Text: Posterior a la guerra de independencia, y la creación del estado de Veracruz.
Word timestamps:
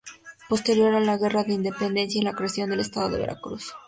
Posterior 0.49 0.93
a 0.95 0.99
la 0.99 1.15
guerra 1.15 1.43
de 1.43 1.53
independencia, 1.53 2.19
y 2.19 2.23
la 2.23 2.33
creación 2.33 2.71
del 2.71 2.79
estado 2.79 3.07
de 3.11 3.19
Veracruz. 3.19 3.71